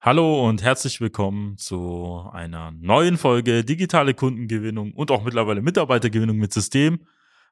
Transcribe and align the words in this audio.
Hallo 0.00 0.48
und 0.48 0.62
herzlich 0.62 1.00
willkommen 1.00 1.56
zu 1.56 2.22
einer 2.32 2.70
neuen 2.70 3.18
Folge 3.18 3.64
Digitale 3.64 4.14
Kundengewinnung 4.14 4.92
und 4.92 5.10
auch 5.10 5.24
mittlerweile 5.24 5.60
Mitarbeitergewinnung 5.60 6.36
mit 6.36 6.52
System. 6.52 7.00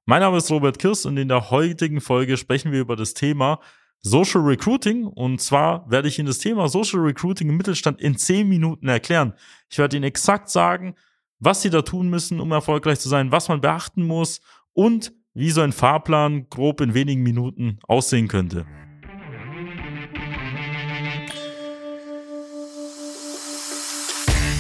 Mein 0.04 0.21
Name 0.21 0.37
ist 0.37 0.48
Robert 0.53 0.79
Kirst 0.79 1.06
und 1.06 1.17
in 1.17 1.27
der 1.27 1.51
heutigen 1.51 2.01
Folge 2.01 2.37
sprechen 2.37 2.71
wir 2.71 2.79
über 2.79 2.95
das 2.95 3.14
Thema 3.14 3.59
Social 4.01 4.43
Recruiting. 4.43 5.06
Und 5.06 5.40
zwar 5.40 5.90
werde 5.90 6.06
ich 6.06 6.21
Ihnen 6.21 6.29
das 6.29 6.38
Thema 6.38 6.69
Social 6.69 7.01
Recruiting 7.01 7.48
im 7.48 7.56
Mittelstand 7.56 8.01
in 8.01 8.17
zehn 8.17 8.49
Minuten 8.49 8.87
erklären. 8.87 9.35
Ich 9.69 9.78
werde 9.78 9.97
Ihnen 9.97 10.04
exakt 10.04 10.49
sagen, 10.49 10.94
was 11.40 11.63
Sie 11.63 11.71
da 11.71 11.83
tun 11.83 12.08
müssen, 12.08 12.38
um 12.38 12.53
erfolgreich 12.53 13.01
zu 13.01 13.08
sein, 13.08 13.33
was 13.33 13.49
man 13.49 13.60
beachten 13.60 14.04
muss 14.04 14.40
und 14.72 15.13
wie 15.35 15.51
so 15.51 15.63
ein 15.63 15.72
Fahrplan 15.72 16.48
grob 16.48 16.80
in 16.80 16.95
wenigen 16.95 17.24
Minuten 17.24 17.80
aussehen 17.88 18.28
könnte. 18.28 18.66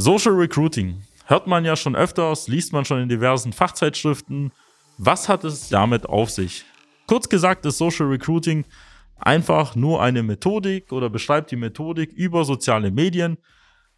Social 0.00 0.32
Recruiting. 0.32 1.02
Hört 1.26 1.46
man 1.46 1.66
ja 1.66 1.76
schon 1.76 1.94
öfters, 1.94 2.48
liest 2.48 2.72
man 2.72 2.86
schon 2.86 3.02
in 3.02 3.10
diversen 3.10 3.52
Fachzeitschriften. 3.52 4.50
Was 4.96 5.28
hat 5.28 5.44
es 5.44 5.68
damit 5.68 6.06
auf 6.06 6.30
sich? 6.30 6.64
Kurz 7.06 7.28
gesagt 7.28 7.66
ist 7.66 7.76
Social 7.76 8.06
Recruiting 8.06 8.64
einfach 9.18 9.76
nur 9.76 10.02
eine 10.02 10.22
Methodik 10.22 10.90
oder 10.90 11.10
beschreibt 11.10 11.50
die 11.50 11.56
Methodik 11.56 12.12
über 12.14 12.46
soziale 12.46 12.90
Medien, 12.90 13.36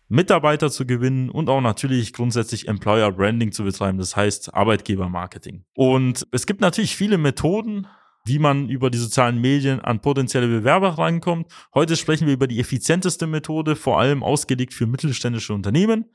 Mitarbeiter 0.08 0.72
zu 0.72 0.86
gewinnen 0.86 1.30
und 1.30 1.48
auch 1.48 1.60
natürlich 1.60 2.12
grundsätzlich 2.12 2.66
Employer 2.66 3.12
Branding 3.12 3.52
zu 3.52 3.62
betreiben, 3.62 3.98
das 3.98 4.16
heißt 4.16 4.52
Arbeitgebermarketing. 4.52 5.64
Und 5.76 6.26
es 6.32 6.46
gibt 6.46 6.62
natürlich 6.62 6.96
viele 6.96 7.16
Methoden, 7.16 7.86
wie 8.24 8.38
man 8.38 8.68
über 8.68 8.90
die 8.90 8.98
sozialen 8.98 9.40
Medien 9.40 9.80
an 9.80 10.00
potenzielle 10.00 10.46
Bewerber 10.46 10.90
rankommt. 10.90 11.50
Heute 11.74 11.96
sprechen 11.96 12.26
wir 12.26 12.34
über 12.34 12.46
die 12.46 12.60
effizienteste 12.60 13.26
Methode, 13.26 13.76
vor 13.76 13.98
allem 13.98 14.22
ausgelegt 14.22 14.74
für 14.74 14.86
mittelständische 14.86 15.54
Unternehmen. 15.54 16.06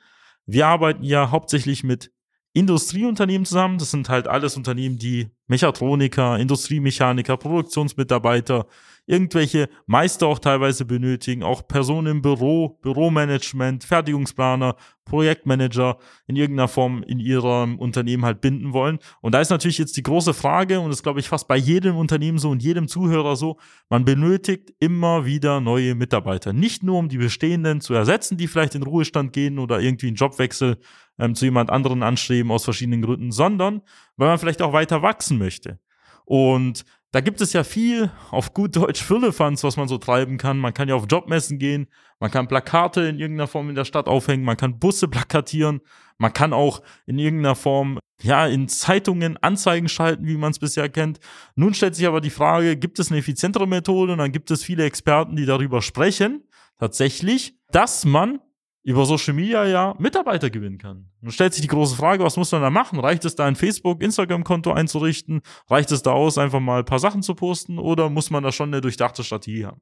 Wir 0.45 0.67
arbeiten 0.67 1.03
ja 1.03 1.31
hauptsächlich 1.31 1.83
mit 1.83 2.11
Industrieunternehmen 2.53 3.45
zusammen. 3.45 3.77
Das 3.77 3.91
sind 3.91 4.09
halt 4.09 4.27
alles 4.27 4.55
Unternehmen, 4.57 4.97
die 4.97 5.29
Mechatroniker, 5.47 6.39
Industriemechaniker, 6.39 7.37
Produktionsmitarbeiter, 7.37 8.67
irgendwelche 9.07 9.69
Meister 9.87 10.27
auch 10.27 10.37
teilweise 10.37 10.85
benötigen, 10.85 11.41
auch 11.41 11.67
Personen 11.67 12.07
im 12.07 12.21
Büro, 12.21 12.77
Büromanagement, 12.81 13.83
Fertigungsplaner, 13.83 14.75
Projektmanager 15.05 15.97
in 16.27 16.35
irgendeiner 16.35 16.67
Form 16.67 17.01
in 17.03 17.19
ihrem 17.19 17.79
Unternehmen 17.79 18.25
halt 18.25 18.41
binden 18.41 18.73
wollen. 18.73 18.99
Und 19.21 19.33
da 19.33 19.39
ist 19.39 19.49
natürlich 19.49 19.77
jetzt 19.77 19.95
die 19.95 20.03
große 20.03 20.33
Frage, 20.33 20.81
und 20.81 20.89
das 20.89 21.01
glaube 21.01 21.21
ich 21.21 21.29
fast 21.29 21.47
bei 21.47 21.55
jedem 21.55 21.95
Unternehmen 21.95 22.37
so 22.37 22.49
und 22.49 22.61
jedem 22.61 22.89
Zuhörer 22.89 23.37
so, 23.37 23.57
man 23.89 24.03
benötigt 24.03 24.73
immer 24.79 25.25
wieder 25.25 25.61
neue 25.61 25.95
Mitarbeiter. 25.95 26.51
Nicht 26.51 26.83
nur, 26.83 26.99
um 26.99 27.07
die 27.07 27.17
bestehenden 27.17 27.79
zu 27.79 27.93
ersetzen, 27.93 28.37
die 28.37 28.47
vielleicht 28.47 28.75
in 28.75 28.83
Ruhestand 28.83 29.31
gehen 29.31 29.57
oder 29.57 29.79
irgendwie 29.79 30.07
einen 30.07 30.17
Jobwechsel 30.17 30.77
ähm, 31.17 31.33
zu 31.33 31.45
jemand 31.45 31.69
anderen 31.69 32.03
anstreben 32.03 32.51
aus 32.51 32.65
verschiedenen 32.65 33.01
Gründen, 33.01 33.31
sondern 33.31 33.81
weil 34.17 34.27
man 34.27 34.37
vielleicht 34.37 34.61
auch 34.61 34.73
weiter 34.73 35.01
wachsen 35.01 35.37
möchte. 35.37 35.79
Und 36.25 36.83
da 37.17 37.21
gibt 37.21 37.41
es 37.41 37.51
ja 37.51 37.63
viel 37.63 38.11
auf 38.29 38.53
gut 38.53 38.75
Deutsch 38.75 39.01
Firlefanz, 39.01 39.63
was 39.63 39.75
man 39.75 39.87
so 39.87 39.97
treiben 39.97 40.37
kann. 40.37 40.59
Man 40.59 40.75
kann 40.75 40.87
ja 40.87 40.93
auf 40.93 41.05
Jobmessen 41.09 41.57
gehen, 41.57 41.87
man 42.19 42.29
kann 42.29 42.47
Plakate 42.47 43.01
in 43.07 43.17
irgendeiner 43.17 43.47
Form 43.47 43.69
in 43.69 43.75
der 43.75 43.85
Stadt 43.85 44.05
aufhängen, 44.05 44.43
man 44.43 44.55
kann 44.55 44.77
Busse 44.77 45.07
plakatieren, 45.07 45.81
man 46.19 46.31
kann 46.31 46.53
auch 46.53 46.83
in 47.07 47.17
irgendeiner 47.17 47.55
Form 47.55 47.97
ja 48.21 48.45
in 48.45 48.67
Zeitungen 48.67 49.35
Anzeigen 49.37 49.89
schalten, 49.89 50.27
wie 50.27 50.37
man 50.37 50.51
es 50.51 50.59
bisher 50.59 50.89
kennt. 50.89 51.19
Nun 51.55 51.73
stellt 51.73 51.95
sich 51.95 52.05
aber 52.05 52.21
die 52.21 52.29
Frage, 52.29 52.77
gibt 52.77 52.99
es 52.99 53.09
eine 53.09 53.17
effizientere 53.17 53.67
Methode? 53.67 54.11
Und 54.11 54.19
dann 54.19 54.31
gibt 54.31 54.51
es 54.51 54.63
viele 54.63 54.83
Experten, 54.85 55.35
die 55.35 55.47
darüber 55.47 55.81
sprechen, 55.81 56.43
tatsächlich, 56.77 57.55
dass 57.71 58.05
man 58.05 58.41
über 58.87 59.05
Social 59.05 59.33
Media 59.33 59.65
ja 59.65 59.95
Mitarbeiter 59.99 60.49
gewinnen 60.49 60.77
kann. 60.77 61.09
Nun 61.19 61.33
stellt 61.33 61.53
sich 61.53 61.61
die 61.61 61.67
große 61.67 61.97
Frage, 61.97 62.23
was 62.23 62.37
muss 62.37 62.53
man 62.53 62.61
da 62.61 62.69
machen? 62.69 63.01
Reicht 63.01 63.25
es 63.25 63.35
da 63.35 63.43
ein 63.43 63.57
Facebook, 63.57 64.01
Instagram-Konto 64.01 64.71
einzurichten? 64.71 65.41
Reicht 65.69 65.91
es 65.91 66.03
da 66.03 66.11
aus, 66.11 66.37
einfach 66.37 66.61
mal 66.61 66.79
ein 66.79 66.85
paar 66.85 66.99
Sachen 66.99 67.21
zu 67.21 67.35
posten? 67.35 67.79
Oder 67.79 68.09
muss 68.09 68.29
man 68.29 68.43
da 68.43 68.53
schon 68.53 68.69
eine 68.69 68.79
durchdachte 68.79 69.25
Strategie 69.25 69.65
haben? 69.65 69.81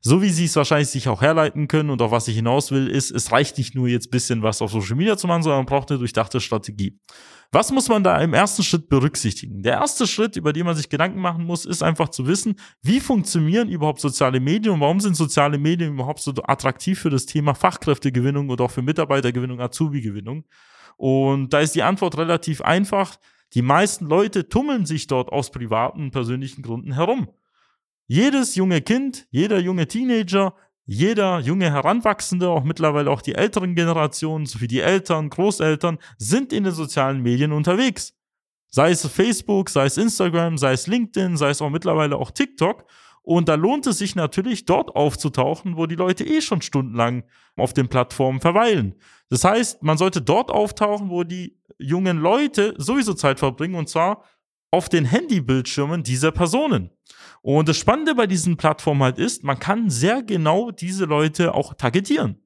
So 0.00 0.22
wie 0.22 0.30
sie 0.30 0.44
es 0.46 0.56
wahrscheinlich 0.56 0.88
sich 0.88 1.08
auch 1.08 1.22
herleiten 1.22 1.68
können 1.68 1.90
und 1.90 2.02
auf 2.02 2.10
was 2.10 2.28
ich 2.28 2.36
hinaus 2.36 2.70
will, 2.70 2.88
ist, 2.88 3.10
es 3.10 3.32
reicht 3.32 3.58
nicht 3.58 3.74
nur 3.74 3.88
jetzt 3.88 4.10
bisschen 4.10 4.42
was 4.42 4.62
auf 4.62 4.70
Social 4.70 4.96
Media 4.96 5.16
zu 5.16 5.26
machen, 5.26 5.42
sondern 5.42 5.60
man 5.60 5.66
braucht 5.66 5.90
eine 5.90 5.98
durchdachte 5.98 6.40
Strategie. 6.40 6.98
Was 7.50 7.72
muss 7.72 7.88
man 7.88 8.04
da 8.04 8.20
im 8.20 8.34
ersten 8.34 8.62
Schritt 8.62 8.90
berücksichtigen? 8.90 9.62
Der 9.62 9.74
erste 9.74 10.06
Schritt, 10.06 10.36
über 10.36 10.52
den 10.52 10.66
man 10.66 10.76
sich 10.76 10.90
Gedanken 10.90 11.20
machen 11.20 11.44
muss, 11.44 11.64
ist 11.64 11.82
einfach 11.82 12.10
zu 12.10 12.26
wissen, 12.26 12.56
wie 12.82 13.00
funktionieren 13.00 13.70
überhaupt 13.70 14.00
soziale 14.00 14.38
Medien 14.38 14.74
und 14.74 14.80
warum 14.80 15.00
sind 15.00 15.16
soziale 15.16 15.56
Medien 15.56 15.94
überhaupt 15.94 16.20
so 16.20 16.32
attraktiv 16.42 16.98
für 17.00 17.08
das 17.08 17.24
Thema 17.24 17.54
Fachkräftegewinnung 17.54 18.50
oder 18.50 18.64
auch 18.64 18.70
für 18.70 18.82
Mitarbeitergewinnung, 18.82 19.60
Azubi-Gewinnung? 19.60 20.44
Und 20.98 21.54
da 21.54 21.60
ist 21.60 21.74
die 21.74 21.82
Antwort 21.82 22.18
relativ 22.18 22.60
einfach. 22.60 23.16
Die 23.54 23.62
meisten 23.62 24.06
Leute 24.06 24.50
tummeln 24.50 24.84
sich 24.84 25.06
dort 25.06 25.30
aus 25.30 25.50
privaten 25.50 26.02
und 26.02 26.10
persönlichen 26.10 26.60
Gründen 26.60 26.92
herum. 26.92 27.28
Jedes 28.10 28.54
junge 28.54 28.80
Kind, 28.80 29.26
jeder 29.30 29.58
junge 29.58 29.86
Teenager, 29.86 30.54
jeder 30.86 31.40
junge 31.40 31.70
Heranwachsende, 31.70 32.48
auch 32.48 32.64
mittlerweile 32.64 33.10
auch 33.10 33.20
die 33.20 33.34
älteren 33.34 33.74
Generationen, 33.74 34.46
sowie 34.46 34.66
die 34.66 34.80
Eltern, 34.80 35.28
Großeltern, 35.28 35.98
sind 36.16 36.54
in 36.54 36.64
den 36.64 36.72
sozialen 36.72 37.22
Medien 37.22 37.52
unterwegs. 37.52 38.14
Sei 38.70 38.90
es 38.92 39.06
Facebook, 39.06 39.68
sei 39.68 39.84
es 39.84 39.98
Instagram, 39.98 40.56
sei 40.56 40.72
es 40.72 40.86
LinkedIn, 40.86 41.36
sei 41.36 41.50
es 41.50 41.60
auch 41.60 41.68
mittlerweile 41.68 42.16
auch 42.16 42.30
TikTok. 42.30 42.86
Und 43.20 43.50
da 43.50 43.56
lohnt 43.56 43.86
es 43.86 43.98
sich 43.98 44.16
natürlich, 44.16 44.64
dort 44.64 44.96
aufzutauchen, 44.96 45.76
wo 45.76 45.84
die 45.84 45.94
Leute 45.94 46.24
eh 46.24 46.40
schon 46.40 46.62
stundenlang 46.62 47.24
auf 47.56 47.74
den 47.74 47.88
Plattformen 47.88 48.40
verweilen. 48.40 48.94
Das 49.28 49.44
heißt, 49.44 49.82
man 49.82 49.98
sollte 49.98 50.22
dort 50.22 50.50
auftauchen, 50.50 51.10
wo 51.10 51.24
die 51.24 51.58
jungen 51.76 52.16
Leute 52.16 52.74
sowieso 52.78 53.12
Zeit 53.12 53.38
verbringen, 53.38 53.74
und 53.74 53.90
zwar 53.90 54.24
auf 54.70 54.88
den 54.88 55.04
Handybildschirmen 55.04 56.02
dieser 56.02 56.32
Personen. 56.32 56.90
Und 57.42 57.68
das 57.68 57.78
Spannende 57.78 58.14
bei 58.14 58.26
diesen 58.26 58.56
Plattformen 58.56 59.02
halt 59.02 59.18
ist, 59.18 59.44
man 59.44 59.58
kann 59.58 59.90
sehr 59.90 60.22
genau 60.22 60.70
diese 60.70 61.04
Leute 61.04 61.54
auch 61.54 61.74
targetieren. 61.74 62.42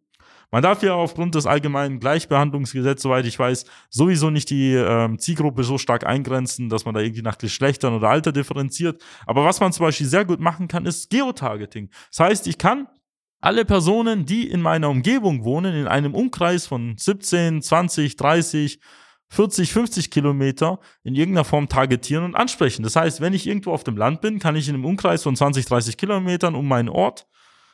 Man 0.53 0.63
darf 0.63 0.83
ja 0.83 0.93
aufgrund 0.93 1.35
des 1.35 1.47
allgemeinen 1.47 1.99
Gleichbehandlungsgesetzes, 1.99 3.03
soweit 3.05 3.25
ich 3.25 3.39
weiß, 3.39 3.65
sowieso 3.89 4.29
nicht 4.29 4.51
die 4.51 4.75
ähm, 4.75 5.19
Zielgruppe 5.19 5.65
so 5.65 5.79
stark 5.79 6.05
eingrenzen, 6.05 6.69
dass 6.69 6.85
man 6.85 6.95
da 6.95 7.01
irgendwie 7.01 7.23
nach 7.23 7.39
Geschlechtern 7.39 7.95
oder 7.95 8.11
Alter 8.11 8.33
differenziert. 8.33 9.03
Aber 9.27 9.47
was 9.47 9.61
man 9.61 9.73
zum 9.73 9.87
Beispiel 9.87 10.07
sehr 10.07 10.27
gut 10.27 10.41
machen 10.41 10.69
kann, 10.69 10.85
ist 10.85 11.09
Geotargeting. 11.09 11.89
Das 12.11 12.21
heißt, 12.21 12.47
ich 12.49 12.59
kann 12.59 12.87
alle 13.41 13.65
Personen, 13.65 14.27
die 14.27 14.49
in 14.49 14.61
meiner 14.61 14.91
Umgebung 14.91 15.43
wohnen, 15.45 15.75
in 15.75 15.89
einem 15.89 16.15
Umkreis 16.15 16.67
von 16.67 16.97
17, 16.99 17.63
20, 17.63 18.17
30, 18.17 18.79
40, 19.33 19.73
50 19.73 20.11
Kilometer 20.11 20.79
in 21.05 21.15
irgendeiner 21.15 21.47
Form 21.47 21.67
targetieren 21.67 22.23
und 22.23 22.35
ansprechen. 22.35 22.83
Das 22.83 22.97
heißt, 22.97 23.23
wenn 23.23 23.33
ich 23.33 23.47
irgendwo 23.47 23.73
auf 23.73 23.83
dem 23.83 23.97
Land 23.97 24.21
bin, 24.21 24.39
kann 24.39 24.57
ich 24.57 24.69
in 24.69 24.75
einem 24.75 24.85
Umkreis 24.85 25.23
von 25.23 25.35
20, 25.35 25.65
30 25.65 25.97
Kilometern 25.97 26.55
um 26.55 26.69
meinen 26.69 26.91
Ort 26.91 27.27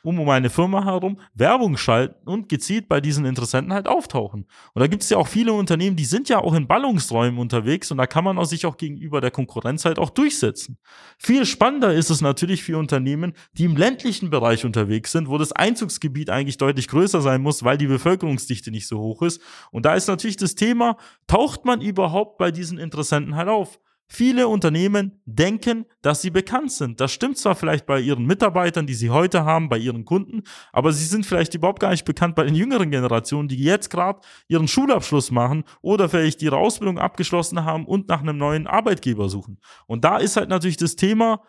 um 0.03 0.19
um 0.19 0.29
eine 0.29 0.49
Firma 0.49 0.85
herum 0.85 1.19
Werbung 1.33 1.77
schalten 1.77 2.27
und 2.27 2.49
gezielt 2.49 2.87
bei 2.87 3.01
diesen 3.01 3.25
Interessenten 3.25 3.73
halt 3.73 3.87
auftauchen. 3.87 4.45
Und 4.73 4.79
da 4.79 4.87
gibt 4.87 5.03
es 5.03 5.09
ja 5.09 5.17
auch 5.17 5.27
viele 5.27 5.53
Unternehmen, 5.53 5.95
die 5.95 6.05
sind 6.05 6.29
ja 6.29 6.39
auch 6.39 6.53
in 6.53 6.67
Ballungsräumen 6.67 7.39
unterwegs 7.39 7.91
und 7.91 7.97
da 7.97 8.07
kann 8.07 8.23
man 8.23 8.37
auch 8.37 8.45
sich 8.45 8.65
auch 8.65 8.77
gegenüber 8.77 9.21
der 9.21 9.31
Konkurrenz 9.31 9.85
halt 9.85 9.99
auch 9.99 10.09
durchsetzen. 10.09 10.77
Viel 11.17 11.45
spannender 11.45 11.93
ist 11.93 12.09
es 12.09 12.21
natürlich 12.21 12.63
für 12.63 12.77
Unternehmen, 12.77 13.33
die 13.53 13.65
im 13.65 13.75
ländlichen 13.75 14.29
Bereich 14.29 14.65
unterwegs 14.65 15.11
sind, 15.11 15.29
wo 15.29 15.37
das 15.37 15.51
Einzugsgebiet 15.51 16.29
eigentlich 16.29 16.57
deutlich 16.57 16.87
größer 16.87 17.21
sein 17.21 17.41
muss, 17.41 17.63
weil 17.63 17.77
die 17.77 17.87
Bevölkerungsdichte 17.87 18.71
nicht 18.71 18.87
so 18.87 18.99
hoch 18.99 19.21
ist. 19.21 19.41
Und 19.71 19.85
da 19.85 19.93
ist 19.93 20.07
natürlich 20.07 20.37
das 20.37 20.55
Thema, 20.55 20.97
taucht 21.27 21.65
man 21.65 21.81
überhaupt 21.81 22.37
bei 22.37 22.51
diesen 22.51 22.77
Interessenten 22.77 23.35
halt 23.35 23.49
auf? 23.49 23.79
Viele 24.11 24.47
Unternehmen 24.47 25.21
denken, 25.25 25.85
dass 26.01 26.23
sie 26.23 26.31
bekannt 26.31 26.71
sind. 26.71 26.99
Das 26.99 27.11
stimmt 27.11 27.37
zwar 27.37 27.53
vielleicht 27.53 27.85
bei 27.85 27.99
ihren 27.99 28.25
Mitarbeitern, 28.25 28.87
die 28.87 28.95
sie 28.95 29.11
heute 29.11 29.45
haben, 29.45 29.69
bei 29.69 29.77
ihren 29.77 30.03
Kunden, 30.03 30.41
aber 30.73 30.91
sie 30.91 31.05
sind 31.05 31.27
vielleicht 31.27 31.53
überhaupt 31.53 31.79
gar 31.79 31.91
nicht 31.91 32.05
bekannt 32.05 32.33
bei 32.33 32.43
den 32.43 32.55
jüngeren 32.55 32.89
Generationen, 32.89 33.47
die 33.47 33.63
jetzt 33.63 33.91
gerade 33.91 34.21
ihren 34.47 34.67
Schulabschluss 34.67 35.29
machen 35.29 35.63
oder 35.81 36.09
vielleicht 36.09 36.41
ihre 36.41 36.57
Ausbildung 36.57 36.97
abgeschlossen 36.97 37.63
haben 37.65 37.85
und 37.85 38.07
nach 38.07 38.21
einem 38.21 38.37
neuen 38.37 38.65
Arbeitgeber 38.65 39.29
suchen. 39.29 39.59
Und 39.85 40.03
da 40.03 40.17
ist 40.17 40.37
halt 40.37 40.49
natürlich 40.49 40.77
das 40.77 40.95
Thema, 40.95 41.43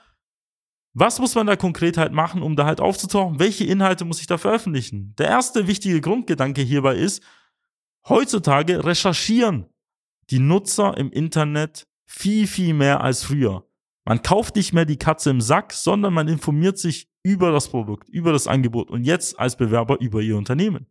was 0.92 1.18
muss 1.18 1.34
man 1.34 1.46
da 1.46 1.56
konkret 1.56 1.96
halt 1.96 2.12
machen, 2.12 2.42
um 2.42 2.56
da 2.56 2.66
halt 2.66 2.80
aufzutauchen? 2.80 3.38
Welche 3.38 3.64
Inhalte 3.64 4.04
muss 4.04 4.20
ich 4.20 4.26
da 4.26 4.36
veröffentlichen? 4.36 5.14
Der 5.16 5.28
erste 5.28 5.66
wichtige 5.66 6.02
Grundgedanke 6.02 6.60
hierbei 6.60 6.96
ist, 6.96 7.22
heutzutage 8.06 8.84
recherchieren 8.84 9.66
die 10.28 10.40
Nutzer 10.40 10.96
im 10.98 11.10
Internet 11.10 11.86
viel, 12.10 12.48
viel 12.48 12.74
mehr 12.74 13.02
als 13.02 13.22
früher. 13.22 13.64
Man 14.04 14.22
kauft 14.22 14.56
nicht 14.56 14.72
mehr 14.72 14.84
die 14.84 14.96
Katze 14.96 15.30
im 15.30 15.40
Sack, 15.40 15.72
sondern 15.72 16.12
man 16.12 16.26
informiert 16.26 16.76
sich 16.76 17.08
über 17.22 17.52
das 17.52 17.68
Produkt, 17.68 18.08
über 18.08 18.32
das 18.32 18.48
Angebot 18.48 18.90
und 18.90 19.04
jetzt 19.04 19.38
als 19.38 19.56
Bewerber 19.56 20.00
über 20.00 20.20
Ihr 20.20 20.36
Unternehmen. 20.36 20.86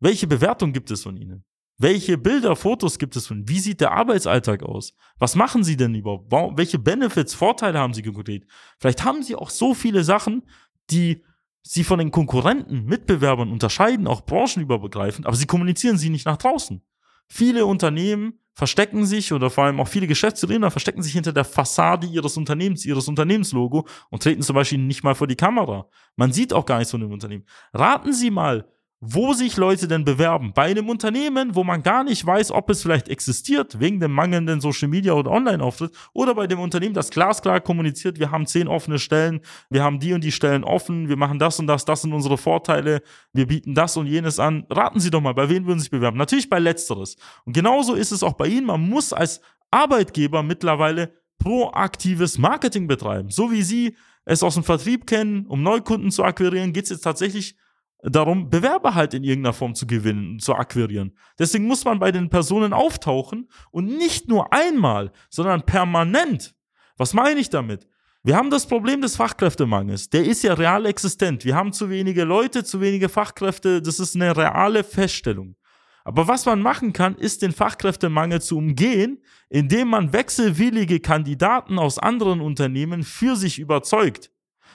Welche 0.00 0.26
Bewertung 0.26 0.72
gibt 0.72 0.90
es 0.90 1.02
von 1.02 1.16
Ihnen? 1.18 1.44
Welche 1.78 2.16
Bilder, 2.16 2.56
Fotos 2.56 2.98
gibt 2.98 3.14
es 3.16 3.26
von 3.26 3.38
Ihnen? 3.38 3.48
Wie 3.48 3.58
sieht 3.58 3.82
der 3.82 3.92
Arbeitsalltag 3.92 4.62
aus? 4.62 4.94
Was 5.18 5.36
machen 5.36 5.64
Sie 5.64 5.76
denn 5.76 5.94
überhaupt? 5.94 6.56
Welche 6.56 6.78
Benefits, 6.78 7.34
Vorteile 7.34 7.78
haben 7.78 7.92
Sie 7.92 8.02
konkret? 8.02 8.46
Vielleicht 8.78 9.04
haben 9.04 9.22
Sie 9.22 9.36
auch 9.36 9.50
so 9.50 9.74
viele 9.74 10.02
Sachen, 10.02 10.44
die 10.90 11.22
Sie 11.62 11.84
von 11.84 11.98
den 11.98 12.10
Konkurrenten, 12.10 12.86
Mitbewerbern 12.86 13.52
unterscheiden, 13.52 14.06
auch 14.06 14.22
branchenübergreifend, 14.22 15.26
aber 15.26 15.36
Sie 15.36 15.46
kommunizieren 15.46 15.98
sie 15.98 16.10
nicht 16.10 16.26
nach 16.26 16.38
draußen. 16.38 16.82
Viele 17.28 17.66
Unternehmen 17.66 18.41
verstecken 18.54 19.06
sich 19.06 19.32
oder 19.32 19.50
vor 19.50 19.64
allem 19.64 19.80
auch 19.80 19.88
viele 19.88 20.06
Geschäftsführer 20.06 20.70
verstecken 20.70 21.02
sich 21.02 21.12
hinter 21.12 21.32
der 21.32 21.44
Fassade 21.44 22.06
ihres 22.06 22.36
Unternehmens, 22.36 22.84
ihres 22.84 23.08
Unternehmenslogo 23.08 23.86
und 24.10 24.22
treten 24.22 24.42
zum 24.42 24.54
Beispiel 24.54 24.78
nicht 24.78 25.02
mal 25.02 25.14
vor 25.14 25.26
die 25.26 25.36
Kamera. 25.36 25.88
Man 26.16 26.32
sieht 26.32 26.52
auch 26.52 26.66
gar 26.66 26.78
nichts 26.78 26.90
von 26.90 27.00
dem 27.00 27.12
Unternehmen. 27.12 27.46
Raten 27.72 28.12
Sie 28.12 28.30
mal, 28.30 28.68
wo 29.04 29.32
sich 29.32 29.56
Leute 29.56 29.88
denn 29.88 30.04
bewerben. 30.04 30.52
Bei 30.54 30.66
einem 30.66 30.88
Unternehmen, 30.88 31.56
wo 31.56 31.64
man 31.64 31.82
gar 31.82 32.04
nicht 32.04 32.24
weiß, 32.24 32.52
ob 32.52 32.70
es 32.70 32.82
vielleicht 32.82 33.08
existiert, 33.08 33.80
wegen 33.80 33.98
dem 33.98 34.12
mangelnden 34.12 34.60
Social 34.60 34.86
Media 34.86 35.12
oder 35.14 35.32
Online-Auftritt, 35.32 35.92
oder 36.12 36.36
bei 36.36 36.46
dem 36.46 36.60
Unternehmen, 36.60 36.94
das 36.94 37.10
glasklar 37.10 37.60
kommuniziert, 37.60 38.20
wir 38.20 38.30
haben 38.30 38.46
zehn 38.46 38.68
offene 38.68 39.00
Stellen, 39.00 39.40
wir 39.70 39.82
haben 39.82 39.98
die 39.98 40.12
und 40.12 40.22
die 40.22 40.30
Stellen 40.30 40.62
offen, 40.62 41.08
wir 41.08 41.16
machen 41.16 41.40
das 41.40 41.58
und 41.58 41.66
das, 41.66 41.84
das 41.84 42.02
sind 42.02 42.12
unsere 42.12 42.38
Vorteile, 42.38 43.02
wir 43.32 43.48
bieten 43.48 43.74
das 43.74 43.96
und 43.96 44.06
jenes 44.06 44.38
an. 44.38 44.66
Raten 44.70 45.00
Sie 45.00 45.10
doch 45.10 45.20
mal, 45.20 45.34
bei 45.34 45.48
wem 45.48 45.66
würden 45.66 45.80
Sie 45.80 45.84
sich 45.84 45.90
bewerben? 45.90 46.16
Natürlich 46.16 46.48
bei 46.48 46.60
Letzteres. 46.60 47.16
Und 47.44 47.54
genauso 47.54 47.94
ist 47.94 48.12
es 48.12 48.22
auch 48.22 48.34
bei 48.34 48.46
Ihnen. 48.46 48.66
Man 48.66 48.88
muss 48.88 49.12
als 49.12 49.40
Arbeitgeber 49.72 50.44
mittlerweile 50.44 51.12
proaktives 51.40 52.38
Marketing 52.38 52.86
betreiben. 52.86 53.30
So 53.30 53.50
wie 53.50 53.62
Sie 53.62 53.96
es 54.24 54.44
aus 54.44 54.54
dem 54.54 54.62
Vertrieb 54.62 55.08
kennen, 55.08 55.46
um 55.46 55.64
Neukunden 55.64 56.12
zu 56.12 56.22
akquirieren, 56.22 56.72
geht 56.72 56.84
es 56.84 56.90
jetzt 56.90 57.02
tatsächlich 57.02 57.56
darum, 58.02 58.50
Bewerber 58.50 58.94
halt 58.94 59.14
in 59.14 59.24
irgendeiner 59.24 59.52
Form 59.52 59.74
zu 59.74 59.86
gewinnen, 59.86 60.38
zu 60.38 60.54
akquirieren. 60.54 61.16
Deswegen 61.38 61.66
muss 61.66 61.84
man 61.84 61.98
bei 61.98 62.12
den 62.12 62.28
Personen 62.28 62.72
auftauchen 62.72 63.48
und 63.70 63.86
nicht 63.86 64.28
nur 64.28 64.52
einmal, 64.52 65.12
sondern 65.30 65.62
permanent. 65.62 66.54
Was 66.96 67.14
meine 67.14 67.40
ich 67.40 67.50
damit? 67.50 67.88
Wir 68.24 68.36
haben 68.36 68.50
das 68.50 68.66
Problem 68.66 69.00
des 69.00 69.16
Fachkräftemangels. 69.16 70.10
Der 70.10 70.24
ist 70.24 70.42
ja 70.44 70.54
real 70.54 70.86
existent. 70.86 71.44
Wir 71.44 71.56
haben 71.56 71.72
zu 71.72 71.90
wenige 71.90 72.24
Leute, 72.24 72.62
zu 72.62 72.80
wenige 72.80 73.08
Fachkräfte. 73.08 73.82
Das 73.82 73.98
ist 73.98 74.14
eine 74.14 74.36
reale 74.36 74.84
Feststellung. 74.84 75.56
Aber 76.04 76.28
was 76.28 76.46
man 76.46 76.60
machen 76.60 76.92
kann, 76.92 77.14
ist 77.16 77.42
den 77.42 77.52
Fachkräftemangel 77.52 78.40
zu 78.40 78.58
umgehen, 78.58 79.22
indem 79.48 79.88
man 79.88 80.12
wechselwillige 80.12 81.00
Kandidaten 81.00 81.78
aus 81.78 81.98
anderen 81.98 82.40
Unternehmen 82.40 83.02
für 83.02 83.36
sich 83.36 83.58
überzeugt. 83.58 84.30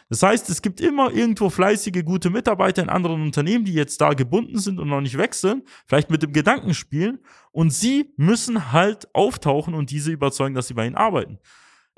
Das 0.09 0.23
heißt, 0.23 0.49
es 0.49 0.61
gibt 0.61 0.79
immer 0.79 1.11
irgendwo 1.11 1.49
fleißige, 1.49 2.03
gute 2.05 2.29
Mitarbeiter 2.29 2.81
in 2.81 2.89
anderen 2.89 3.21
Unternehmen, 3.21 3.65
die 3.65 3.73
jetzt 3.73 3.99
da 3.99 4.13
gebunden 4.13 4.57
sind 4.57 4.79
und 4.79 4.87
noch 4.87 5.01
nicht 5.01 5.17
wechseln, 5.17 5.63
vielleicht 5.85 6.09
mit 6.09 6.23
dem 6.23 6.31
Gedanken 6.31 6.73
spielen 6.73 7.19
und 7.51 7.73
sie 7.73 8.13
müssen 8.15 8.71
halt 8.71 9.13
auftauchen 9.13 9.73
und 9.73 9.91
diese 9.91 10.11
überzeugen, 10.11 10.55
dass 10.55 10.67
sie 10.67 10.73
bei 10.73 10.85
ihnen 10.85 10.95
arbeiten. 10.95 11.39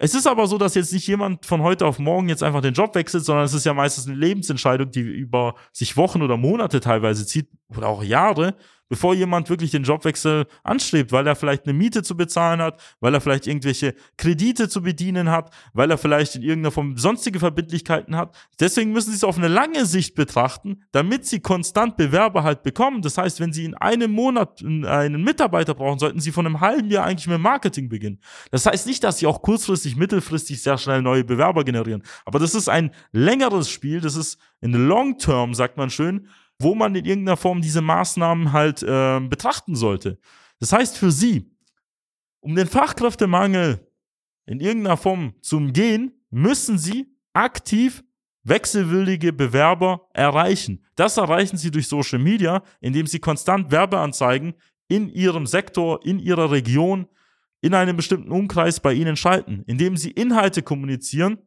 Es 0.01 0.15
ist 0.15 0.27
aber 0.27 0.47
so, 0.47 0.57
dass 0.57 0.75
jetzt 0.75 0.93
nicht 0.93 1.05
jemand 1.07 1.45
von 1.45 1.61
heute 1.61 1.85
auf 1.85 1.99
morgen 1.99 2.29
jetzt 2.29 2.41
einfach 2.41 2.61
den 2.61 2.73
Job 2.73 2.95
wechselt, 2.95 3.25
sondern 3.25 3.43
es 3.43 3.53
ist 3.53 3.65
ja 3.65 3.73
meistens 3.73 4.07
eine 4.07 4.15
Lebensentscheidung, 4.15 4.89
die 4.91 5.01
über 5.01 5.55
sich 5.73 5.97
Wochen 5.97 6.21
oder 6.21 6.37
Monate 6.37 6.79
teilweise 6.79 7.27
zieht 7.27 7.49
oder 7.75 7.89
auch 7.89 8.01
Jahre 8.01 8.55
bevor 8.89 9.13
jemand 9.13 9.49
wirklich 9.49 9.71
den 9.71 9.83
Jobwechsel 9.83 10.47
anstrebt, 10.63 11.11
weil 11.11 11.25
er 11.25 11.35
vielleicht 11.35 11.65
eine 11.65 11.73
Miete 11.73 12.03
zu 12.03 12.17
bezahlen 12.17 12.61
hat, 12.61 12.81
weil 12.99 13.13
er 13.13 13.21
vielleicht 13.21 13.47
irgendwelche 13.47 13.93
Kredite 14.17 14.67
zu 14.67 14.81
bedienen 14.81 15.29
hat, 15.29 15.53
weil 15.73 15.89
er 15.91 15.97
vielleicht 15.97 16.35
in 16.35 16.41
irgendeiner 16.41 16.71
Form 16.71 16.97
sonstige 16.97 17.39
Verbindlichkeiten 17.39 18.15
hat. 18.15 18.35
Deswegen 18.59 18.91
müssen 18.91 19.11
sie 19.11 19.15
es 19.15 19.23
auf 19.23 19.37
eine 19.37 19.47
lange 19.47 19.85
Sicht 19.85 20.15
betrachten, 20.15 20.83
damit 20.91 21.25
sie 21.25 21.39
konstant 21.39 21.95
Bewerber 21.95 22.43
halt 22.43 22.63
bekommen. 22.63 23.01
Das 23.01 23.17
heißt, 23.17 23.39
wenn 23.39 23.53
sie 23.53 23.65
in 23.65 23.75
einem 23.75 24.11
Monat 24.11 24.61
einen 24.63 25.23
Mitarbeiter 25.23 25.75
brauchen, 25.75 25.99
sollten 25.99 26.19
sie 26.19 26.31
von 26.31 26.45
einem 26.45 26.59
halben 26.59 26.89
Jahr 26.89 27.05
eigentlich 27.05 27.27
mit 27.27 27.39
Marketing 27.39 27.89
beginnen. 27.89 28.19
Das 28.51 28.65
heißt 28.65 28.87
nicht, 28.87 29.03
dass 29.03 29.19
sie 29.19 29.27
auch 29.27 29.41
kurzfristig, 29.41 29.95
mittelfristig 29.95 30.61
sehr 30.61 30.77
schnell 30.77 31.01
neue 31.01 31.23
Bewerber 31.23 31.63
generieren. 31.63 32.03
Aber 32.25 32.39
das 32.39 32.55
ist 32.55 32.67
ein 32.67 32.91
längeres 33.11 33.69
Spiel. 33.69 34.01
Das 34.01 34.15
ist 34.15 34.39
in 34.61 34.73
long 34.73 35.17
term, 35.17 35.53
sagt 35.53 35.77
man 35.77 35.89
schön 35.89 36.27
wo 36.59 36.75
man 36.75 36.93
in 36.95 37.05
irgendeiner 37.05 37.37
Form 37.37 37.61
diese 37.61 37.81
Maßnahmen 37.81 38.51
halt 38.51 38.83
äh, 38.83 39.19
betrachten 39.21 39.75
sollte. 39.75 40.19
Das 40.59 40.73
heißt 40.73 40.97
für 40.97 41.11
Sie, 41.11 41.55
um 42.41 42.55
den 42.55 42.67
Fachkräftemangel 42.67 43.87
in 44.45 44.59
irgendeiner 44.59 44.97
Form 44.97 45.33
zu 45.41 45.57
umgehen, 45.57 46.11
müssen 46.29 46.77
Sie 46.77 47.07
aktiv 47.33 48.03
wechselwillige 48.43 49.31
Bewerber 49.31 50.07
erreichen. 50.13 50.83
Das 50.95 51.17
erreichen 51.17 51.57
Sie 51.57 51.71
durch 51.71 51.87
Social 51.87 52.19
Media, 52.19 52.63
indem 52.81 53.07
Sie 53.07 53.19
konstant 53.19 53.71
Werbeanzeigen 53.71 54.53
in 54.87 55.09
Ihrem 55.09 55.45
Sektor, 55.45 56.03
in 56.05 56.19
Ihrer 56.19 56.51
Region, 56.51 57.07
in 57.61 57.73
einem 57.73 57.95
bestimmten 57.95 58.31
Umkreis 58.31 58.79
bei 58.79 58.93
Ihnen 58.93 59.15
schalten, 59.15 59.63
indem 59.67 59.97
Sie 59.97 60.11
Inhalte 60.11 60.63
kommunizieren, 60.63 61.37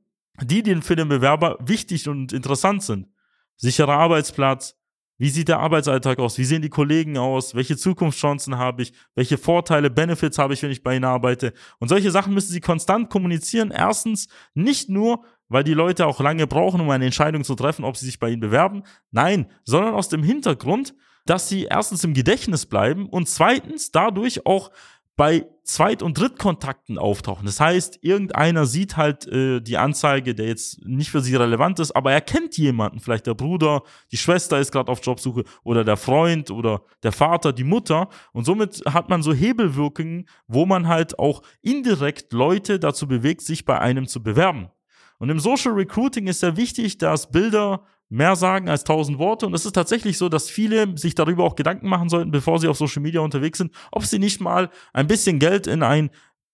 die 0.40 0.62
für 0.82 0.96
den 0.96 1.08
Bewerber 1.08 1.58
wichtig 1.60 2.08
und 2.08 2.32
interessant 2.32 2.82
sind. 2.82 3.08
Sicherer 3.56 3.96
Arbeitsplatz, 3.96 4.76
wie 5.22 5.28
sieht 5.28 5.46
der 5.46 5.60
Arbeitsalltag 5.60 6.18
aus? 6.18 6.36
Wie 6.36 6.44
sehen 6.44 6.62
die 6.62 6.68
Kollegen 6.68 7.16
aus? 7.16 7.54
Welche 7.54 7.76
Zukunftschancen 7.76 8.58
habe 8.58 8.82
ich? 8.82 8.92
Welche 9.14 9.38
Vorteile, 9.38 9.88
Benefits 9.88 10.36
habe 10.36 10.52
ich, 10.52 10.64
wenn 10.64 10.72
ich 10.72 10.82
bei 10.82 10.96
ihnen 10.96 11.04
arbeite? 11.04 11.52
Und 11.78 11.86
solche 11.86 12.10
Sachen 12.10 12.34
müssen 12.34 12.50
sie 12.50 12.58
konstant 12.58 13.08
kommunizieren. 13.08 13.70
Erstens 13.70 14.26
nicht 14.54 14.88
nur, 14.88 15.22
weil 15.48 15.62
die 15.62 15.74
Leute 15.74 16.08
auch 16.08 16.18
lange 16.18 16.48
brauchen, 16.48 16.80
um 16.80 16.90
eine 16.90 17.04
Entscheidung 17.04 17.44
zu 17.44 17.54
treffen, 17.54 17.84
ob 17.84 17.96
sie 17.96 18.06
sich 18.06 18.18
bei 18.18 18.30
ihnen 18.30 18.40
bewerben. 18.40 18.82
Nein, 19.12 19.46
sondern 19.62 19.94
aus 19.94 20.08
dem 20.08 20.24
Hintergrund, 20.24 20.92
dass 21.24 21.48
sie 21.48 21.66
erstens 21.66 22.02
im 22.02 22.14
Gedächtnis 22.14 22.66
bleiben 22.66 23.08
und 23.08 23.28
zweitens 23.28 23.92
dadurch 23.92 24.44
auch 24.44 24.72
bei 25.16 25.46
Zweit- 25.64 26.02
und 26.02 26.18
Drittkontakten 26.18 26.98
auftauchen. 26.98 27.46
Das 27.46 27.60
heißt, 27.60 27.98
irgendeiner 28.02 28.66
sieht 28.66 28.96
halt 28.96 29.26
äh, 29.28 29.60
die 29.60 29.76
Anzeige, 29.76 30.34
der 30.34 30.48
jetzt 30.48 30.84
nicht 30.84 31.10
für 31.10 31.20
sie 31.20 31.36
relevant 31.36 31.78
ist, 31.78 31.92
aber 31.92 32.12
er 32.12 32.20
kennt 32.20 32.56
jemanden, 32.56 32.98
vielleicht 32.98 33.26
der 33.26 33.34
Bruder, 33.34 33.82
die 34.10 34.16
Schwester 34.16 34.58
ist 34.58 34.72
gerade 34.72 34.90
auf 34.90 35.04
Jobsuche 35.04 35.44
oder 35.62 35.84
der 35.84 35.96
Freund 35.96 36.50
oder 36.50 36.82
der 37.02 37.12
Vater, 37.12 37.52
die 37.52 37.64
Mutter. 37.64 38.08
Und 38.32 38.44
somit 38.44 38.82
hat 38.86 39.08
man 39.08 39.22
so 39.22 39.32
Hebelwirkungen, 39.32 40.26
wo 40.48 40.66
man 40.66 40.88
halt 40.88 41.18
auch 41.18 41.42
indirekt 41.60 42.32
Leute 42.32 42.80
dazu 42.80 43.06
bewegt, 43.06 43.42
sich 43.42 43.64
bei 43.64 43.78
einem 43.78 44.06
zu 44.06 44.22
bewerben. 44.22 44.70
Und 45.18 45.30
im 45.30 45.38
Social 45.38 45.72
Recruiting 45.74 46.26
ist 46.26 46.40
sehr 46.40 46.56
wichtig, 46.56 46.98
dass 46.98 47.30
Bilder 47.30 47.84
mehr 48.12 48.36
sagen 48.36 48.68
als 48.68 48.84
tausend 48.84 49.18
Worte. 49.18 49.46
Und 49.46 49.54
es 49.54 49.64
ist 49.64 49.72
tatsächlich 49.72 50.18
so, 50.18 50.28
dass 50.28 50.50
viele 50.50 50.96
sich 50.98 51.14
darüber 51.14 51.44
auch 51.44 51.56
Gedanken 51.56 51.88
machen 51.88 52.10
sollten, 52.10 52.30
bevor 52.30 52.58
sie 52.58 52.68
auf 52.68 52.76
Social 52.76 53.02
Media 53.02 53.22
unterwegs 53.22 53.58
sind, 53.58 53.72
ob 53.90 54.04
sie 54.04 54.18
nicht 54.18 54.40
mal 54.40 54.70
ein 54.92 55.06
bisschen 55.06 55.38
Geld 55.38 55.66
in 55.66 55.82
ein 55.82 56.10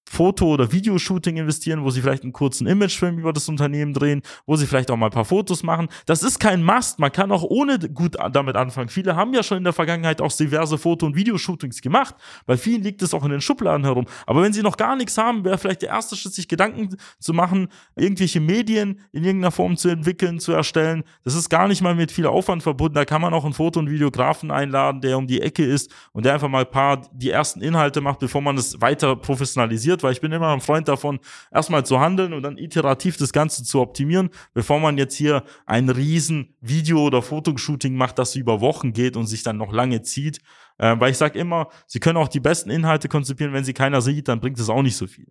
Foto- 0.09 0.55
oder 0.55 0.73
Videoshooting 0.73 1.37
investieren, 1.37 1.85
wo 1.85 1.91
sie 1.91 2.01
vielleicht 2.01 2.23
einen 2.23 2.33
kurzen 2.33 2.67
Imagefilm 2.67 3.19
über 3.19 3.33
das 3.33 3.49
Unternehmen 3.49 3.93
drehen, 3.93 4.23
wo 4.47 4.57
sie 4.57 4.67
vielleicht 4.67 4.91
auch 4.91 4.97
mal 4.97 5.07
ein 5.07 5.13
paar 5.13 5.25
Fotos 5.25 5.63
machen. 5.63 5.89
Das 6.07 6.23
ist 6.23 6.41
kein 6.41 6.65
Must. 6.65 6.99
Man 6.99 7.13
kann 7.13 7.31
auch 7.31 7.43
ohne 7.43 7.79
gut 7.79 8.17
damit 8.33 8.57
anfangen. 8.57 8.89
Viele 8.89 9.17
haben 9.17 9.35
ja 9.35 9.43
schon 9.43 9.59
in 9.59 9.65
der 9.65 9.73
Vergangenheit 9.73 10.21
auch 10.21 10.33
diverse 10.33 10.79
Foto- 10.79 11.07
und 11.07 11.15
Videoshootings 11.15 11.83
gemacht. 11.83 12.15
Bei 12.47 12.57
vielen 12.57 12.83
liegt 12.83 13.03
es 13.03 13.13
auch 13.13 13.25
in 13.25 13.31
den 13.31 13.41
Schubladen 13.41 13.85
herum. 13.85 14.07
Aber 14.27 14.43
wenn 14.43 14.53
sie 14.53 14.63
noch 14.63 14.77
gar 14.77 14.97
nichts 14.97 15.19
haben, 15.19 15.45
wäre 15.45 15.59
vielleicht 15.59 15.83
der 15.83 15.91
erste 15.91 16.17
Schritt, 16.17 16.35
sich 16.35 16.49
Gedanken 16.49 16.97
zu 17.19 17.33
machen, 17.33 17.69
irgendwelche 17.97 18.41
Medien 18.41 19.01
in 19.13 19.25
irgendeiner 19.25 19.53
Form 19.53 19.77
zu 19.77 19.89
entwickeln, 19.89 20.41
zu 20.41 20.53
erstellen. 20.53 21.05
Das 21.25 21.35
ist 21.35 21.49
gar 21.49 21.69
nicht 21.69 21.83
mal 21.83 21.95
mit 21.95 22.13
viel 22.13 22.27
Aufwand 22.27 22.63
verbunden. 22.63 22.95
Da 22.95 23.05
kann 23.05 23.21
man 23.21 23.35
auch 23.35 23.45
einen 23.45 23.55
Foto- 23.55 23.81
und 23.81 23.91
Videografen 23.91 24.51
einladen, 24.51 25.01
der 25.01 25.19
um 25.19 25.27
die 25.27 25.43
Ecke 25.43 25.65
ist 25.65 25.93
und 26.13 26.25
der 26.25 26.35
einfach 26.35 26.49
mal 26.49 26.65
ein 26.65 26.71
paar 26.71 27.03
die 27.13 27.31
ersten 27.31 27.61
Inhalte 27.61 28.01
macht, 28.01 28.21
bevor 28.21 28.41
man 28.41 28.57
es 28.57 28.81
weiter 28.81 29.17
professionalisiert, 29.17 29.98
weil 30.03 30.13
ich 30.13 30.21
bin 30.21 30.33
immer 30.33 30.53
ein 30.53 30.61
Freund 30.61 30.89
davon, 30.89 31.21
erstmal 31.53 31.85
zu 31.85 32.01
handeln 32.01 32.33
und 32.33 32.43
dann 32.43 32.59
iterativ 32.59 33.17
das 33.17 33.33
Ganze 33.33 33.65
zu 33.65 33.81
optimieren, 33.81 34.31
bevor 34.55 34.81
man 34.81 34.99
jetzt 34.99 35.15
hier 35.15 35.45
ein 35.67 35.89
riesen 35.89 36.55
Video- 36.61 37.05
oder 37.05 37.23
Fotoshooting 37.23 37.95
macht, 37.95 38.19
das 38.19 38.37
über 38.37 38.61
Wochen 38.61 38.93
geht 38.93 39.17
und 39.17 39.27
sich 39.27 39.43
dann 39.43 39.57
noch 39.57 39.73
lange 39.73 40.03
zieht. 40.03 40.41
Äh, 40.79 40.97
weil 40.99 41.11
ich 41.11 41.19
sage 41.19 41.39
immer, 41.39 41.69
Sie 41.87 42.01
können 42.01 42.19
auch 42.19 42.29
die 42.29 42.41
besten 42.41 42.71
Inhalte 42.71 43.09
konzipieren, 43.09 43.53
wenn 43.53 43.65
sie 43.65 43.75
keiner 43.75 44.01
sieht, 44.01 44.29
dann 44.29 44.41
bringt 44.41 44.59
es 44.59 44.69
auch 44.69 44.83
nicht 44.83 44.97
so 44.97 45.07
viel. 45.07 45.29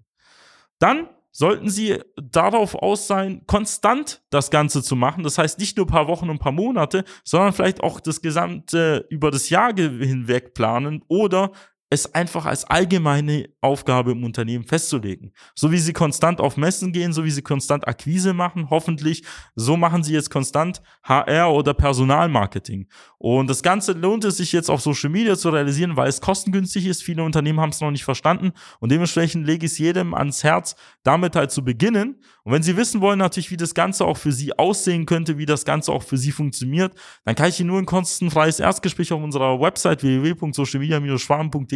Dann 0.79 1.07
sollten 1.37 1.69
Sie 1.69 1.99
darauf 2.15 2.73
aus 2.73 3.05
sein, 3.05 3.43
konstant 3.45 4.23
das 4.31 4.49
Ganze 4.49 4.81
zu 4.81 4.95
machen. 4.95 5.23
Das 5.23 5.37
heißt 5.37 5.59
nicht 5.59 5.77
nur 5.77 5.85
ein 5.85 5.89
paar 5.89 6.07
Wochen 6.07 6.25
und 6.25 6.37
ein 6.37 6.39
paar 6.39 6.51
Monate, 6.51 7.03
sondern 7.23 7.53
vielleicht 7.53 7.83
auch 7.83 7.99
das 7.99 8.21
gesamte 8.21 9.05
über 9.09 9.29
das 9.29 9.51
Jahr 9.51 9.71
hinweg 9.75 10.55
planen 10.55 11.03
oder 11.07 11.51
es 11.89 12.13
einfach 12.13 12.45
als 12.45 12.65
allgemeine 12.65 13.49
Aufgabe 13.61 14.11
im 14.11 14.25
Unternehmen 14.25 14.65
festzulegen. 14.65 15.31
So 15.55 15.71
wie 15.71 15.77
sie 15.77 15.93
konstant 15.93 16.41
auf 16.41 16.57
Messen 16.57 16.91
gehen, 16.91 17.13
so 17.13 17.23
wie 17.23 17.31
sie 17.31 17.41
konstant 17.41 17.87
Akquise 17.87 18.33
machen, 18.33 18.69
hoffentlich, 18.69 19.23
so 19.55 19.77
machen 19.77 20.03
sie 20.03 20.13
jetzt 20.13 20.29
konstant 20.29 20.81
HR 21.03 21.53
oder 21.53 21.73
Personalmarketing. 21.73 22.87
Und 23.17 23.49
das 23.49 23.63
Ganze 23.63 23.93
lohnt 23.93 24.25
es 24.25 24.37
sich 24.37 24.51
jetzt 24.51 24.69
auf 24.69 24.81
Social 24.81 25.09
Media 25.09 25.37
zu 25.37 25.49
realisieren, 25.49 25.95
weil 25.95 26.09
es 26.09 26.19
kostengünstig 26.19 26.85
ist. 26.85 27.03
Viele 27.03 27.23
Unternehmen 27.23 27.61
haben 27.61 27.69
es 27.69 27.79
noch 27.79 27.91
nicht 27.91 28.03
verstanden 28.03 28.51
und 28.79 28.91
dementsprechend 28.91 29.47
lege 29.47 29.65
ich 29.65 29.71
es 29.71 29.77
jedem 29.77 30.13
ans 30.13 30.43
Herz, 30.43 30.75
damit 31.03 31.35
halt 31.37 31.51
zu 31.51 31.63
beginnen. 31.63 32.21
Und 32.43 32.53
wenn 32.53 32.63
Sie 32.63 32.77
wissen 32.77 33.01
wollen 33.01 33.19
natürlich, 33.19 33.51
wie 33.51 33.57
das 33.57 33.73
Ganze 33.73 34.05
auch 34.05 34.17
für 34.17 34.31
Sie 34.31 34.57
aussehen 34.57 35.05
könnte, 35.05 35.37
wie 35.37 35.45
das 35.45 35.65
Ganze 35.65 35.91
auch 35.91 36.03
für 36.03 36.17
Sie 36.17 36.31
funktioniert, 36.31 36.93
dann 37.25 37.35
kann 37.35 37.49
ich 37.49 37.59
Ihnen 37.59 37.69
nur 37.69 37.79
ein 37.79 37.85
kostenfreies 37.85 38.59
Erstgespräch 38.59 39.11
auf 39.13 39.21
unserer 39.21 39.59
Website 39.59 40.03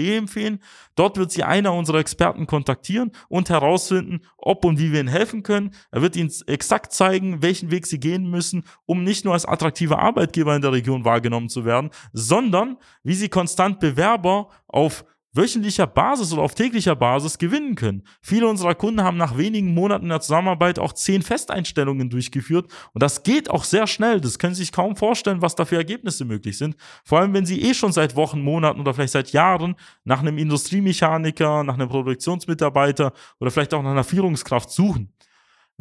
www.socialmedia-schwarm.de 0.02 0.18
empfehlen. 0.18 0.60
Dort 0.96 1.18
wird 1.18 1.32
Sie 1.32 1.44
einer 1.44 1.74
unserer 1.74 2.00
Experten 2.00 2.48
kontaktieren 2.48 3.12
und 3.30 3.50
herausfinden, 3.50 4.22
ob 4.38 4.66
und 4.66 4.80
wie 4.80 4.92
wir 4.92 5.00
Ihnen 5.00 5.10
helfen 5.10 5.44
können. 5.44 5.72
Er 5.92 6.02
wird 6.02 6.16
Ihnen 6.16 6.32
exakt 6.48 6.94
zeigen, 6.94 7.42
welchen 7.42 7.72
Weg 7.72 7.88
Sie 7.88 8.00
gehen 8.00 8.30
müssen, 8.30 8.64
um 8.86 9.04
nicht 9.04 9.26
nur 9.26 9.34
als 9.34 9.46
attraktiver 9.46 10.00
Arbeitgeber 10.00 10.56
in 10.56 10.62
der 10.62 10.72
Region 10.72 11.06
wahrgenommen 11.06 11.50
zu 11.50 11.66
werden, 11.66 11.92
sondern 12.14 12.78
wie 13.04 13.16
Sie 13.16 13.30
konstant 13.30 13.80
Bewerber 13.80 14.50
auf 14.68 15.06
wöchentlicher 15.34 15.88
Basis 15.88 16.34
oder 16.34 16.42
auf 16.42 16.56
täglicher 16.56 16.96
Basis 16.96 17.38
gewinnen 17.38 17.76
können. 17.76 18.04
Viele 18.22 18.48
unserer 18.48 18.76
Kunden 18.76 19.04
haben 19.04 19.18
nach 19.18 19.38
wenigen 19.38 19.74
Monaten 19.74 20.10
der 20.10 20.22
Zusammenarbeit 20.22 20.80
auch 20.80 20.94
zehn 20.94 21.22
Festeinstellungen 21.22 22.10
durchgeführt 22.10 22.72
und 22.94 23.02
das 23.02 23.24
geht 23.24 23.50
auch 23.50 23.64
sehr 23.64 23.88
schnell. 23.88 24.20
Das 24.20 24.40
können 24.40 24.56
Sie 24.56 24.64
sich 24.64 24.72
kaum 24.72 24.96
vorstellen, 24.96 25.42
was 25.42 25.56
da 25.56 25.66
für 25.66 25.78
Ergebnisse 25.78 26.26
möglich 26.26 26.58
sind. 26.58 26.76
Vor 27.06 27.20
allem, 27.20 27.34
wenn 27.34 27.46
Sie 27.46 27.62
eh 27.62 27.74
schon 27.74 27.92
seit 27.92 28.16
Wochen, 28.16 28.42
Monaten 28.42 28.80
oder 28.80 28.94
vielleicht 28.94 29.14
seit 29.14 29.32
Jahren 29.32 29.76
nach 30.04 30.20
einem 30.20 30.38
Industriemechaniker, 30.38 31.64
nach 31.64 31.76
einem 31.76 31.90
Produktionsmitarbeiter 31.90 33.14
oder 33.40 33.52
vielleicht 33.52 33.74
auch 33.74 33.84
nach 33.84 33.92
einer 33.92 34.04
Führungskraft 34.04 34.70
suchen. 34.70 35.14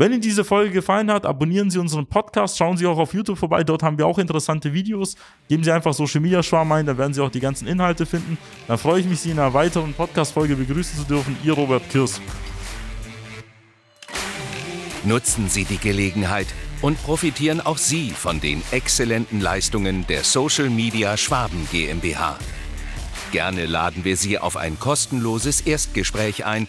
Wenn 0.01 0.13
Ihnen 0.13 0.23
diese 0.23 0.45
Folge 0.45 0.71
gefallen 0.71 1.11
hat, 1.11 1.27
abonnieren 1.27 1.69
Sie 1.69 1.79
unseren 1.79 2.07
Podcast, 2.07 2.57
schauen 2.57 2.79
Sie 2.79 2.87
auch 2.87 2.97
auf 2.97 3.13
YouTube 3.13 3.37
vorbei, 3.37 3.65
dort 3.65 3.83
haben 3.83 3.99
wir 3.99 4.07
auch 4.07 4.17
interessante 4.17 4.73
Videos. 4.73 5.15
Geben 5.47 5.63
Sie 5.63 5.71
einfach 5.71 5.93
Social 5.93 6.23
Media 6.23 6.43
Schwarm 6.43 6.73
ein, 6.73 6.87
da 6.87 6.97
werden 6.97 7.13
Sie 7.13 7.23
auch 7.23 7.29
die 7.29 7.39
ganzen 7.39 7.69
Inhalte 7.69 8.07
finden. 8.07 8.39
Dann 8.67 8.79
freue 8.79 9.01
ich 9.01 9.07
mich, 9.07 9.21
Sie 9.21 9.31
in 9.31 9.39
einer 9.39 9.53
weiteren 9.53 9.93
Podcast-Folge 9.93 10.57
begrüßen 10.57 11.01
zu 11.01 11.05
dürfen. 11.05 11.37
Ihr 11.45 11.53
Robert 11.53 11.83
Kirs. 11.91 12.19
Nutzen 15.05 15.51
Sie 15.51 15.67
die 15.67 15.77
Gelegenheit 15.77 16.47
und 16.81 16.97
profitieren 17.03 17.61
auch 17.61 17.77
Sie 17.77 18.09
von 18.09 18.41
den 18.41 18.63
exzellenten 18.71 19.43
Leistungen 19.43 20.07
der 20.07 20.25
Social 20.25 20.71
Media 20.71 21.19
Schwaben 21.19 21.69
GmbH. 21.71 22.39
Gerne 23.33 23.67
laden 23.67 24.03
wir 24.05 24.17
Sie 24.17 24.39
auf 24.39 24.57
ein 24.57 24.81
kostenloses 24.81 25.61
Erstgespräch 25.61 26.47
ein, 26.47 26.69